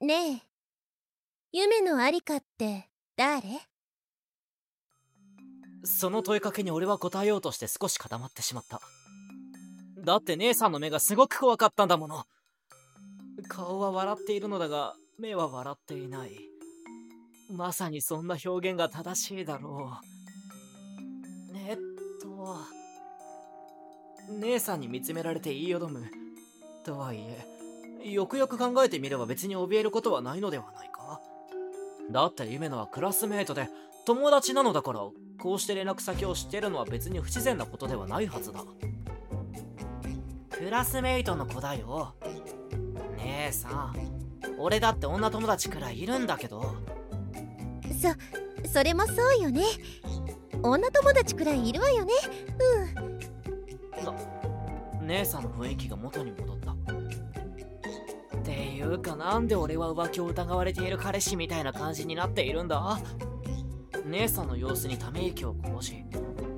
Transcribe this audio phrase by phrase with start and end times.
[0.00, 0.42] ねえ。
[1.52, 3.40] 夢のありかって誰？
[5.84, 8.82] その問いかけに俺は答えようとして少し固まってしまった。
[10.04, 12.24] だって姉さんの目がすごく怖かったんだもの。
[13.48, 16.32] 顔は笑っているのだが目は笑っていない。
[17.50, 19.92] まさにそんな表現が正しいだろ
[21.54, 21.56] う。
[21.56, 21.76] えっ
[22.20, 22.58] と。
[24.40, 26.04] 姉さんに見つめられて言いよどむ。
[26.84, 27.55] とはいえ
[28.12, 31.20] よくよく考えてみれば別に怯えることはないのではないか。
[32.10, 33.68] だって夢野はクラスメートで
[34.04, 35.00] 友達なのだから
[35.38, 38.64] こうして連絡先を知ってるのは別に不自然なことではないはずだ。
[40.50, 42.14] クラスメイトの子だよ。
[43.18, 43.94] 姉さん。
[44.58, 46.74] 俺だって女友達くらいいるんだけど。
[48.64, 49.64] そそれもそうよね。
[50.62, 52.12] 女友達くらいいるわよね。
[55.00, 55.06] うん。
[55.06, 56.55] 姉さんの雰囲気が元に戻
[58.76, 62.98] いうかなんで俺は浮気を疑われている彼氏みたいな感じになっているんだ？
[64.04, 66.04] 姉さんの様子にため息をこぼし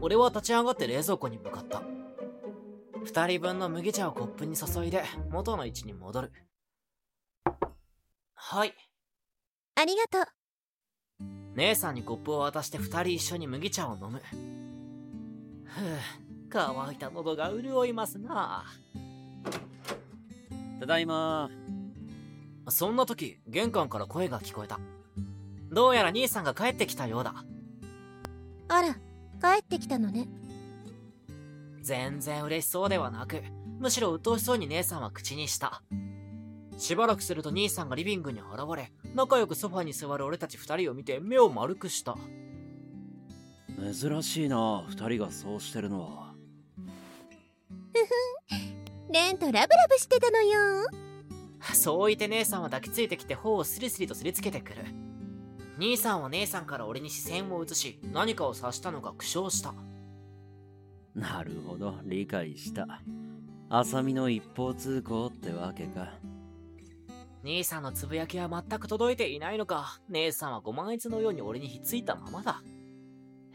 [0.00, 1.82] 俺は立ち上がって冷蔵庫に向かった。
[3.04, 6.32] 2人分の麦茶をコップに注いで元の位置に戻る。
[8.34, 8.74] はい。
[9.76, 10.24] ありがとう。
[11.54, 14.20] 姉さんにコップを渡して2人一緒に麦茶を飲む。
[15.64, 15.82] ふう
[16.48, 18.64] 乾いた喉が潤いますな。
[20.80, 21.48] ただいま
[22.68, 24.78] そんな時玄関から声が聞こえた。
[25.70, 27.34] どうやら兄さんが帰ってきたようだ。
[28.68, 30.28] あら帰ってきたのね。
[31.82, 33.42] 全然嬉しそうではなく
[33.78, 35.82] むしろ鬱陶しそうに姉さんは口にした。
[36.78, 42.16] しばらくすると兄さんがリビングに現れ仲良くソファに座る俺たち二人を見て目を丸くした。
[43.78, 46.34] 珍しいな二人がそうしてるのは。
[47.92, 47.98] ふ
[48.54, 48.54] ふ
[49.10, 49.12] ん。
[49.12, 50.88] レンとラブラブしてたのよ
[51.74, 54.84] そう言って姉さんは抱きついてきて頬をスリスリとすりつけてくる。
[55.78, 59.74] 兄さんは姉さんから俺に視線を移し何かを察したのか苦笑した。
[61.14, 62.86] なるほど理解した。
[63.68, 66.14] 浅見の一方通行ってわけか。
[67.42, 70.00] 兄さんのつぶやきは全く届いていないのか。
[70.08, 72.62] 姉さんはご満悦のように俺にひっついたままだ。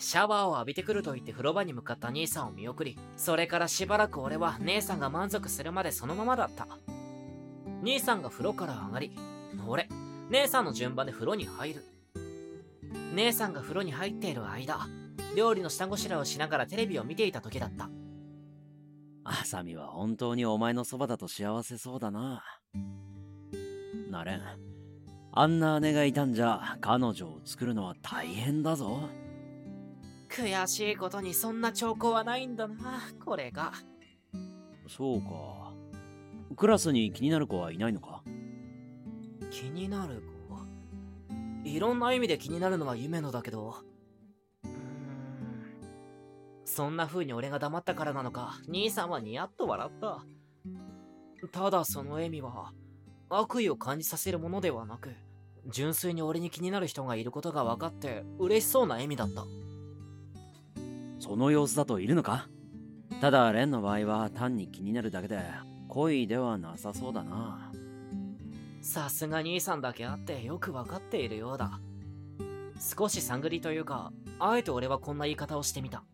[0.00, 6.68] シャワーを浴びてくると言って風呂場に向かった兄さんを見送りそれからしばらく俺は姉さんが満足するまでそのままだった
[7.82, 9.12] 兄さんが風呂から上がり
[9.66, 9.88] 俺
[10.30, 11.84] 姉さんの順番で風呂に入る。
[13.14, 14.86] 姉さんが風呂に入っている間
[15.36, 17.90] 料理の下ごしらえをしながらテレビを見ていた時だった。
[19.24, 22.42] あさみは本当にお前のそばだと幸せそうだな。
[24.10, 24.42] なれん。
[25.32, 29.08] あんな姉がいたんじゃ彼女を作るのは大変だぞ。
[30.28, 33.72] 悔しいことにそんな兆候はないんだなこれが。
[34.86, 35.57] そうか
[36.58, 38.20] クラスに気になる子はいないのか？
[39.48, 40.24] 気になる
[41.64, 43.76] 子いろんな意味で気になるのは夢のだけど。
[46.64, 48.58] そんな風に俺が黙ったからなのか。
[48.68, 50.24] 兄さんはニヤッと笑った。
[51.52, 52.72] ただその笑みは
[53.30, 55.10] 悪意を感じさせるものではなく
[55.68, 59.44] 純粋に俺に気になる人がいることが分かって嬉しそうな笑みだった。
[61.20, 62.48] その様子だといるのか？
[63.20, 65.40] ただ蓮の場合は単に気になるだけで
[65.88, 67.72] 恋ではなさそうだな。
[68.82, 71.80] さすが兄さんだけあってよく分かっているようだ。
[72.78, 76.04] 少し探りというかあえて俺はこんな言い方をしてみた。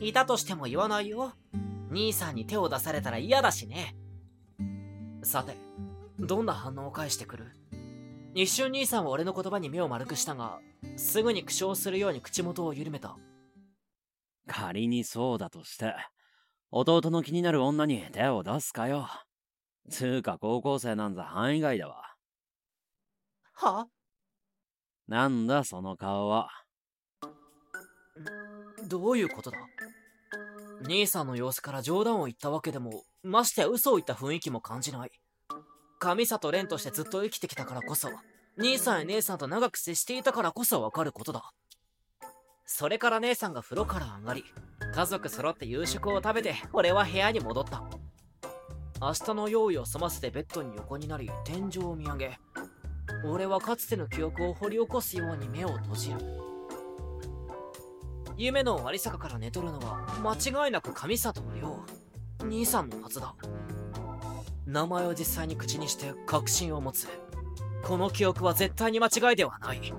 [0.00, 1.32] いたとしても言わないよ。
[1.90, 3.96] 兄さんに手を出されたら嫌だしね。
[5.22, 5.56] さて
[6.18, 7.46] どんな反応を返してくる？
[8.34, 10.60] 一瞬兄さんは俺の言葉に目を丸くしたが
[10.96, 13.16] すぐに苦笑するように口元を緩めた。
[14.46, 15.94] 仮にそうだとして
[16.74, 19.06] 弟の気になる女に手を出すかよ。
[19.90, 22.14] つうか高校生なんざ範囲外だわ。
[23.52, 23.88] は？
[25.06, 26.48] なんだその顔は。
[28.88, 29.58] どういうことだ？
[30.88, 35.10] 兄さんの様子から冗談を言ったわけでもましてや嘘を言った雰囲気も感じない。
[36.00, 38.08] 上里蓮としてずっと生きてきたからこそ
[38.58, 41.52] 兄さんや姉さんと長く接していたからこそわかることだ。
[42.64, 44.44] それから姉さんが風呂から上がり
[44.94, 47.82] 家族揃って夕食を食べて俺は部屋に戻った。
[49.00, 52.38] 明日の用意を済ませてベッドに横になり天井を見上げ
[53.24, 56.18] 俺はかつての記憶を掘り起こすように目を閉じる。
[58.36, 61.84] 夢の有坂から寝取るのは間違いなく上里亮
[62.44, 63.34] 兄さんのはずだ。
[64.66, 67.08] 名前を実際に口にして確信を持つ。
[67.82, 69.92] この記憶は絶対に間違いではない。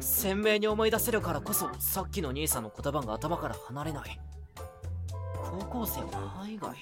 [0.00, 4.20] 鮮明に思い出せるからこそさっきの兄さんの言葉が頭から離れない。
[5.60, 6.74] 高校生は範囲外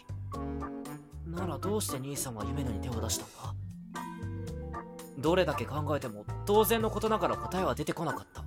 [1.27, 3.55] ならどうして兄さんは夢野に手を出したんだ？
[5.19, 8.41] どれだけ考えても当然のことながら答えは出てこなかった。
[8.41, 8.45] っ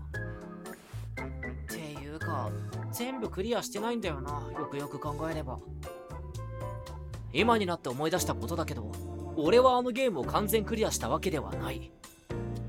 [1.67, 2.49] ていうか
[2.91, 4.51] 全部クリアしてないんだよな。
[4.57, 5.59] よくよく考えれば。
[7.33, 8.91] 今になって思い出したことだけど
[9.35, 11.91] 俺はあのゲームを完全クリアしたわけではない。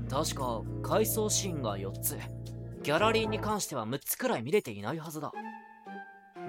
[0.09, 2.17] 確か回想シーンが4つ。
[2.81, 5.31] ギャラリーに関しては6つくらい見れていないはずだ。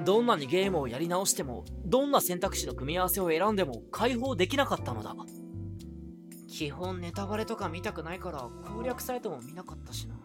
[0.04, 5.14] どんなにゲームをやり直してもどんな選択肢の組み合わせを選んでも解放できなかったのだ。
[6.48, 10.16] 基本ネタバレとか見たくないから攻略サイトも見なかったしな。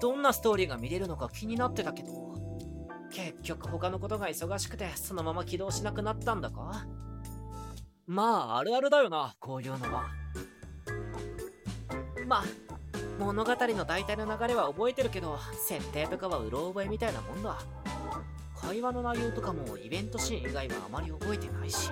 [0.00, 2.10] どんなストーリーが見れるのか気になってたけど
[3.10, 6.86] 結局他のことが忙しくてそのまま起動しなくなったんだか？
[8.06, 10.08] まああるあるだよなこういうのは。
[12.26, 12.44] まあ
[13.18, 17.58] 物語の大体の流れは覚えてるけど設定とかはうろ覚えみたいなもんだ。
[18.60, 21.90] 会話の内容とかもイベントシーン以外はあまり覚えてないし。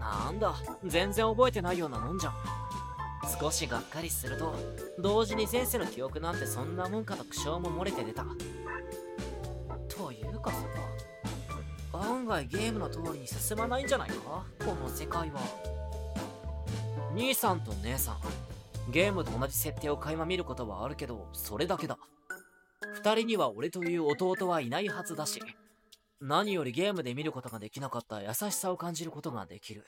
[0.00, 0.54] なんだ
[0.84, 2.34] 全然覚えてないようなもんじゃん。
[3.40, 4.54] 少しがっかりすると
[5.00, 8.24] 同時に前世の記憶なんてそんなもんかと苦笑も漏れて出た。
[9.88, 10.58] というかさ
[11.92, 14.44] 案外ゲームの通りに進まないんじゃないか？
[14.60, 15.40] この世界は。
[17.14, 18.16] 兄さんと姉さん。
[18.90, 21.98] ゲームと同じ設定を垣間見ることはあるけどそれだけだ。
[22.94, 25.40] 二人には俺という弟はいないはずだし
[26.20, 29.84] 何よりゲームで見ることができなかった優しさを感じることができる。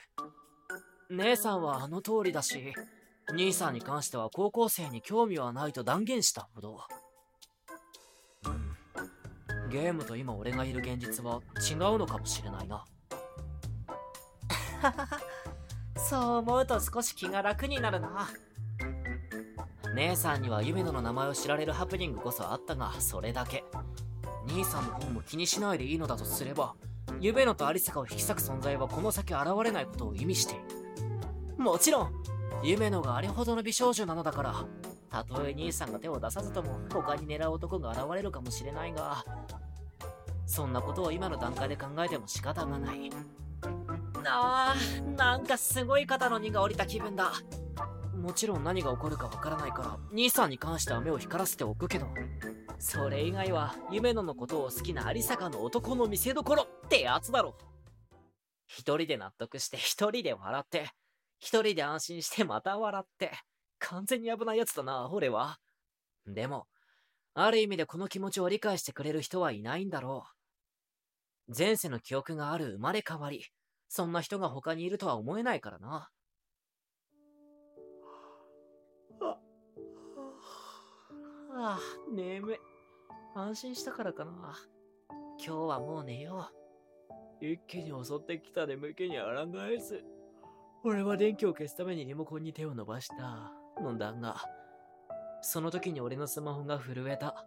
[1.10, 2.74] 姉さんはあの通りだし
[3.32, 6.80] 兄さんに関しては高校生に興味はないと断言したほど。
[9.70, 12.84] ゲームと今俺がいる現実は違うのかもしれないな。
[15.96, 18.28] そう思うと少し気が楽になるな。
[19.94, 23.64] 姉さんには夢野の名前を知られるハプニングこそあったがそれだけ
[24.46, 26.74] 兄さんの方も気にしないでいいのだとすれば
[27.20, 30.62] 夢野とアリサカを引き裂く存在はこの先現れないことを意味している。
[31.62, 32.12] もちろん
[32.62, 34.64] 夢野があれほどの美少女なのだから
[35.10, 39.24] たとえ兄さんが手を出さずとも他に狙う男が現れるかもしれないが
[40.46, 43.10] そんなことを今の段階で考えても仕方がない。
[44.24, 47.32] あーなんかすごい肩の荷が下りた気分だ。
[48.18, 52.06] もちろん何が起こるかわからないから兄さんに関しては目を光らせておくけど。
[52.80, 57.56] それ以外は夢野のことを好きな有坂の男の見せどころってやつだろ。
[58.66, 60.90] 一人で納得して一人で笑って
[61.38, 63.32] 一人で安心してまた笑って
[63.78, 65.58] 完全に危ないやつだな俺は。
[66.26, 66.66] でも
[67.34, 70.24] ある意味でこの気持ちを理解してくれる人はいないんだろ
[71.48, 71.52] う。
[71.56, 73.44] 前世の記憶がある生まれ変わり
[73.88, 76.10] そんな人が他にいるとは思えないからな。
[81.60, 81.78] ああ、
[82.14, 82.56] 眠い。
[83.34, 84.54] 安心したからかな。
[85.44, 86.48] 今日はもう寝よ
[87.42, 87.44] う。
[87.44, 89.22] 一気に襲ってきた眠気に抗
[89.68, 90.04] えず。
[90.84, 93.52] 俺は電気を消すためにリモコンに手を伸ばした
[93.82, 94.36] のだが、
[95.42, 97.44] その時に俺のスマホが震えた。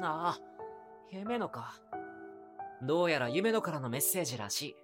[0.00, 0.38] ああ、
[1.10, 1.74] 夢のか。
[2.82, 4.83] どうやら夢のからのメッセージらしい。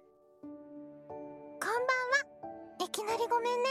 [3.11, 3.69] なりごめんね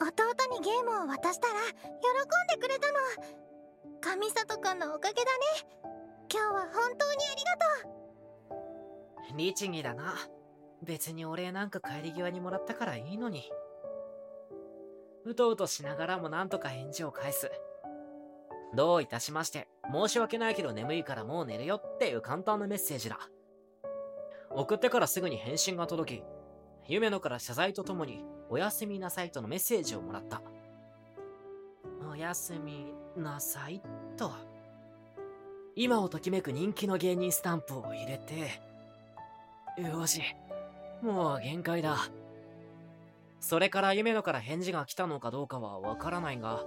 [0.00, 2.98] 弟にゲームを渡したら喜んでくれたの
[4.00, 5.82] 神里くんのおかげだね
[6.30, 9.36] 今日は本当にありがとう。
[9.36, 10.14] 律儀だな。
[10.82, 13.50] 別にお礼なんか帰り際にもらったからいいのに。
[15.26, 17.50] うとうとしながらもなんとか返事を返す。
[18.74, 23.18] どういたしまして、申し訳ないけど眠いからもう寝るよっていう簡単なメッセージだ。
[24.50, 26.24] 送ってからすぐに返信が届き、
[26.88, 30.42] 夢野から謝罪とともに、おやすみなさいとのメッセージをもらった。
[32.06, 32.84] おやすみ
[33.16, 33.80] なさい
[34.18, 34.30] と。
[35.74, 38.60] 今をときめく人気の芸人スタンプを入れて、
[39.80, 40.20] よし、
[41.00, 41.96] もう限界だ。
[43.40, 46.62] それから夢野から返事が来たのかどうかはわからないが、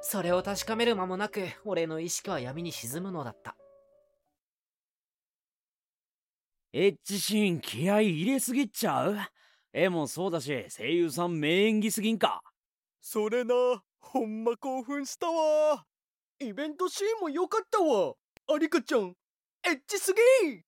[0.00, 3.56] それを確かめる間もなく、俺の意識は闇に沈むのだった。
[6.72, 9.16] エッチシーン気合い入れすぎちゃう？
[9.76, 12.40] 絵もそうだし声優さん名演技すぎんか。
[13.00, 13.54] それな
[13.98, 15.84] ほんま興奮したわ。
[16.38, 18.14] イベントシーンも良かったわ。
[18.54, 19.16] アリカちゃん
[19.66, 20.62] エッチすぎ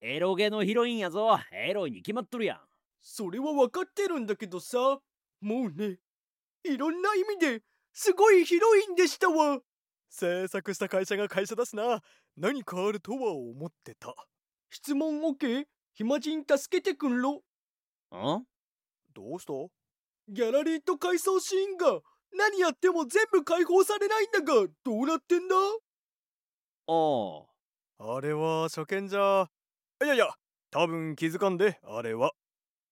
[0.00, 1.36] エロゲのヒロインやぞ。
[1.50, 2.60] エロいに決まっとるやん。
[3.00, 5.00] それは分かってるんだけどさも
[5.40, 5.98] うね
[6.62, 7.60] いろんな意味で
[7.92, 9.58] すごいヒロインでしたわ。
[10.10, 12.00] 制作した会社が会社だしな。
[12.36, 14.14] 何かあるとは思ってた。
[14.70, 15.64] 質問 OK?
[15.94, 17.42] 暇人助けてくんろ？
[18.18, 18.44] ん？
[19.14, 19.52] どうした？
[20.28, 22.00] ギャラリーと回想シーンが
[22.36, 25.54] 何やっても全部解放されないんだがどうなってんだ？
[26.88, 27.42] あ
[28.00, 28.14] あ。
[28.16, 29.48] あれは初見じゃ。
[30.02, 30.34] いやいや
[30.70, 32.32] 多分気づかんであれは。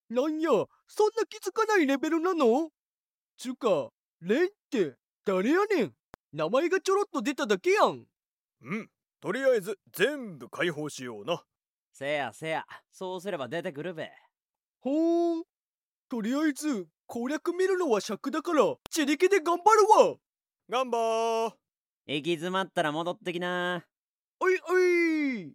[0.09, 2.69] なんやそんな気づかないレベルなの？
[3.37, 3.89] ちゅうか
[4.21, 5.93] レンって誰やねん？
[6.31, 8.05] 名前がちょろっと出ただけやん。
[8.61, 8.89] うん。
[9.19, 11.43] とりあえず全部解放しような。
[11.91, 14.11] せやせやそうすれば出てくるべ
[14.83, 15.43] ほーん。
[16.09, 19.71] とりあえず攻略見るのは尺だから自力で頑張
[20.03, 20.15] るわ。
[20.69, 21.51] ガンバー。
[22.05, 23.85] 行き詰まったら戻ってきな
[24.41, 25.53] おいおい